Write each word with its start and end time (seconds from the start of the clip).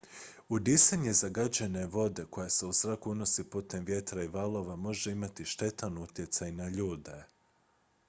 udisanje 0.49 1.13
zagađene 1.13 1.85
vode 1.87 2.25
koja 2.29 2.49
se 2.49 2.65
u 2.65 2.71
zrak 2.71 3.07
unosi 3.07 3.43
putem 3.49 3.85
vjetra 3.85 4.23
i 4.23 4.27
valova 4.27 4.75
može 4.75 5.11
imati 5.11 5.45
štetan 5.45 5.97
utjecaj 5.97 6.51
na 6.51 6.69
ljude 6.69 7.23